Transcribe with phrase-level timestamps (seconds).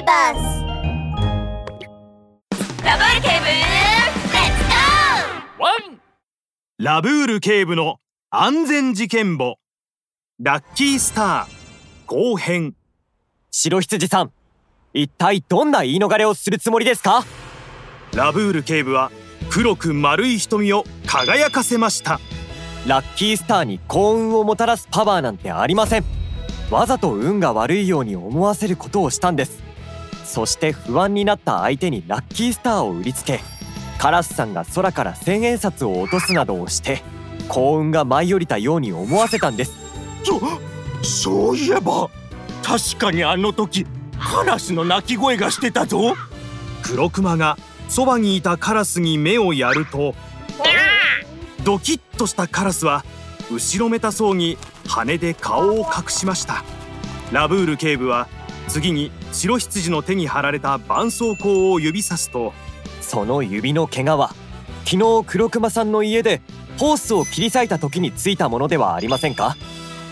[0.00, 0.64] ーバス
[2.84, 4.16] ラブール警部レッ
[4.56, 4.64] ツ
[5.58, 5.98] ゴー
[6.78, 7.98] ラブール警部の
[8.30, 9.56] 安全事件簿。
[10.40, 12.74] ラッキースター後編。
[13.50, 14.32] 白羊さん
[14.94, 17.24] 一体どんな言い逃れをするつもりですか？
[18.14, 19.10] ラブール警部は
[19.50, 22.18] 黒く丸い瞳を輝かせました。
[22.86, 26.04] ラッキースターに幸運をもたらすパワーなんてありません。
[26.70, 29.60] わざと運が悪いように思わせることをしたんです
[30.30, 33.40] そして不安になった相手にラッキースターを売りつけ
[33.98, 37.02] カラスさんが空から千円札を落とすなどをして
[37.48, 39.72] 幸運が舞い降りたように思わせたんです。
[40.22, 40.40] そ
[41.02, 42.08] そういえば
[42.62, 43.84] 確かにあの時
[44.20, 46.14] カラスの鳴き声がしてたぞ。
[46.82, 47.58] 黒クマが
[47.88, 50.14] そばにいたカラスに目をやると
[51.64, 53.04] ドキッとしたカラスは
[53.50, 56.62] 後ろめたそうに羽で顔を隠しました。
[57.32, 58.28] ラブール警部は
[58.70, 62.52] 次に白羊の手に貼られた絆創膏を指さすと
[63.00, 64.34] その指の怪我は
[64.84, 66.40] 昨日黒熊さんの家で
[66.78, 69.56] ホースを切り裂いた時についたものではありませんか？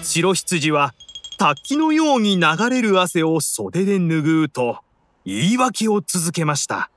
[0.03, 0.93] 白羊は
[1.39, 4.81] 滝のように流れる汗を袖で拭うと
[5.25, 6.91] 言い訳を続けました。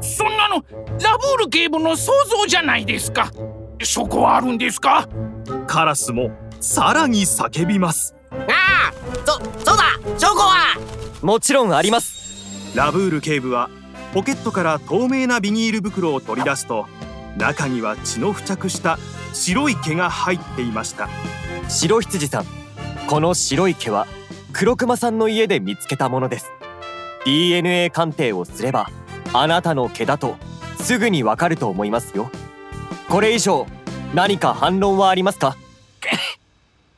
[0.00, 0.56] そんなの
[1.00, 3.30] ラブール警部の想像じゃないですか。
[3.82, 5.08] 証拠はあるんですか？
[5.68, 8.14] カラスもさらに叫びます。
[8.32, 8.92] ああ
[9.24, 9.99] そそうだ
[11.22, 12.76] もちろんあります。
[12.76, 13.68] ラブール警部は
[14.14, 16.86] ポケットから透明なビニール袋を取り出すと
[17.36, 18.98] 中には血の付着した
[19.32, 21.08] 白い毛が入っていました。
[21.68, 22.46] 白羊さん
[23.08, 24.06] この白い毛は
[24.52, 26.50] 黒熊さんの家で見つけたものです。
[27.24, 28.90] DNA 鑑定をすれば
[29.32, 30.36] あなたの毛だと
[30.80, 32.30] すぐにわかると思いますよ。
[33.08, 33.66] これ以上
[34.14, 35.54] 何か反論はありますか？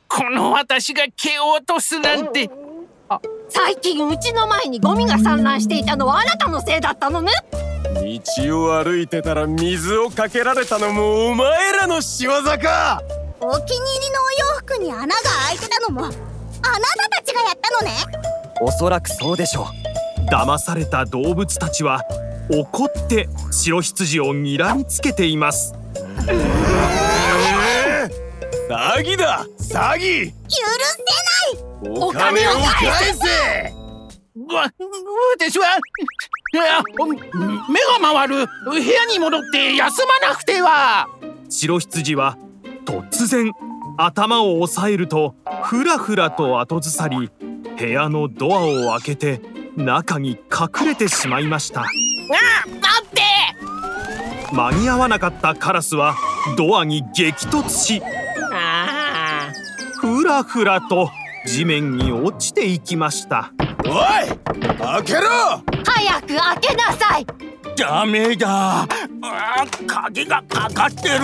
[0.07, 2.49] この私が毛を落とすなんて
[3.49, 7.31] 最近うちの前にゴミが散乱していたのはあなたのせいだったのね。
[8.45, 13.01] 道を歩いてたら水をかけられたのもお前らの仕業か。
[13.39, 15.07] お気に入りのお洋服に穴が
[15.47, 16.19] 開いてたのもあなた
[17.17, 17.93] たちがやったのね。
[18.61, 20.29] おそらくそうでしょう。
[20.29, 22.01] 騙された動物たちは
[22.49, 25.73] 怒って白羊を睨みつけています。
[28.69, 29.45] 詐欺だ！
[29.59, 30.31] 詐欺！
[30.31, 33.73] 許せないお金を返せ！
[34.53, 34.71] わ
[35.37, 35.65] 私は
[36.53, 36.81] いや
[37.69, 41.07] 目が回る部屋に戻って休まなくては
[41.49, 42.37] 白羊は
[42.85, 43.51] 突然
[43.97, 47.29] 頭を押さえるとふらふらと後ずさり
[47.77, 49.41] 部屋のドアを開けて
[49.75, 53.21] 中に隠れてしまいましたあ待って
[54.55, 56.15] 間に合わなかったカラスは
[56.57, 58.01] ドアに激突し
[58.51, 59.51] あ
[59.99, 61.09] ふらふらと
[61.45, 63.51] 地面に落ちていきました。
[63.85, 63.93] おい
[64.77, 65.21] 開けろ！
[65.85, 67.25] 早く開けなさい。
[67.77, 68.83] ダメだ。
[68.83, 68.87] あ
[69.85, 71.19] 鍵がかかってる。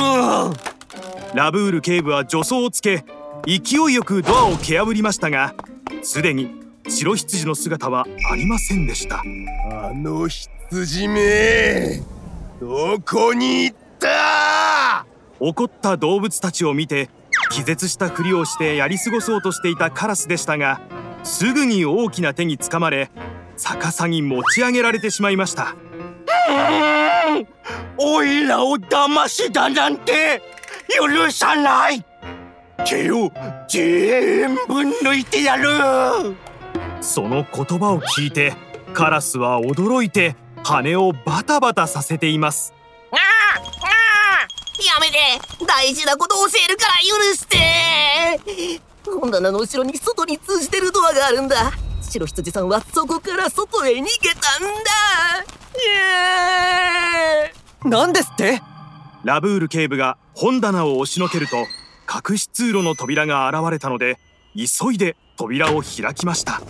[1.34, 3.06] ラブール警部は助走をつけ
[3.46, 5.54] 勢いよくドアを蹴破りましたが
[6.02, 6.50] すでに
[6.88, 9.22] 白羊の姿はありませんでした。
[9.72, 12.02] あの羊め
[12.60, 15.06] どこに行った？
[15.40, 17.10] 怒った動物たちを見て
[17.50, 20.82] 気絶したふりをしてやり過ごそうとしていたカラスでしたが
[21.24, 23.12] すぐに大きな手につかまれ
[23.58, 25.76] 逆さに持ち上げられてしまいました。
[27.98, 30.42] おいらを騙したなんて
[30.88, 32.04] 許さない。
[32.86, 33.32] 毛を
[33.68, 35.68] 全部抜いてやる。
[37.02, 38.54] その言葉を聞いて
[38.94, 42.74] カラスは驚いて羽をバタバタさせています
[44.86, 45.40] やめて。
[45.66, 48.82] 大事なこと教えるから許して。
[49.06, 51.72] 本棚の後ろに外に通じてるドアがあるんだ。
[52.02, 54.96] 白羊さんはそこから外へ逃げたんだ。
[57.84, 58.62] 何ですって？
[59.24, 61.58] ラブール警部が本棚を押しのけると
[62.32, 64.18] 隠し通路の扉が現れたので
[64.56, 66.56] 急いで扉を開きました。
[66.56, 66.66] あそ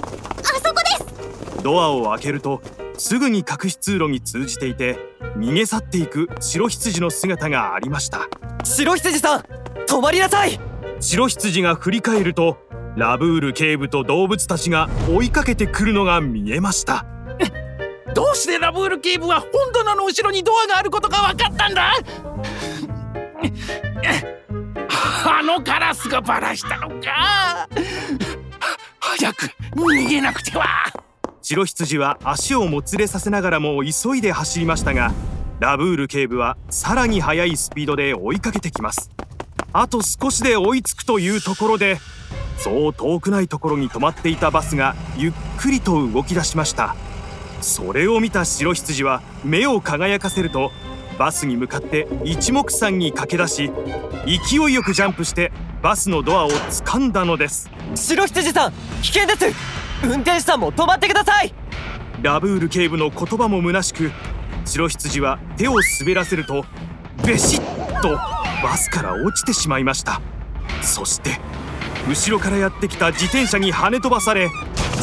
[0.73, 1.63] こです。
[1.63, 2.61] ドアを開けると
[2.99, 4.97] すぐに隠し通路に通じていて
[5.37, 8.27] 逃げ去っていく白羊の姿がありました。
[8.63, 9.41] 白羊さん
[9.87, 10.59] 止まりなさい！
[10.99, 12.57] 白羊が振り返ると
[12.97, 17.05] ラブール警部と動物たちが追いかけてくるのが見えました。
[18.13, 21.93] どうしてラブール警部は本棚の後ろにドアがあることが分かったんだ？
[25.25, 27.69] あのカラスがバラしたのか。
[28.99, 30.65] 早く逃げなくては
[31.51, 35.11] 白羊は足をもつれさせながらも急いで走りましたが
[35.59, 39.09] ラブール警部はさらに速いスピードで追いかけてきます。
[39.73, 41.97] あと少しで追いつくというところで
[42.59, 46.95] そう遠くないところに止まっていたバスがゆっくりと動き出しました。
[47.61, 50.71] それを見た白羊は目を輝かせると
[51.17, 53.71] バスに向かって一目散に駆け出し
[54.27, 55.51] 勢いよくジャンプして
[55.81, 57.71] バスのドアを掴んだのです。
[57.95, 59.78] 白羊さん危険です。
[60.03, 61.53] 運転手さんも止まってください。
[62.21, 64.11] ラブール警部の言葉も虚しく
[64.65, 66.65] 白羊は手を滑らせると
[67.25, 68.15] ベシッと
[68.63, 70.21] バスから落ちてしまいました。
[70.81, 71.39] そして
[72.07, 74.49] 後ろからやってきた自転車に跳ね飛ばされ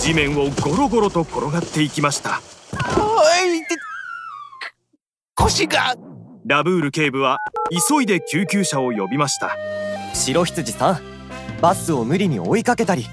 [0.00, 2.40] 地面をゴロゴロと転がっていきました。
[2.98, 3.76] おいて
[5.34, 5.94] 腰が。
[6.46, 7.38] ラブール警部は
[7.88, 9.56] 急いで救急車を呼びました。
[10.14, 11.00] 白羊さん
[11.60, 13.06] バスを無理に追いかけたり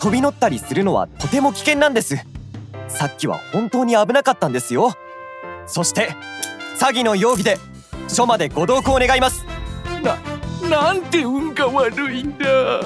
[0.00, 2.16] 飛び乗ったりするのはとても危険なんです。
[2.88, 4.94] さっきは本当に危なかったんですよ。
[5.66, 6.16] そして
[6.78, 7.58] 詐欺の容疑で
[8.08, 9.44] 署までご同行願います。
[10.68, 12.80] なんて運が悪いんだ。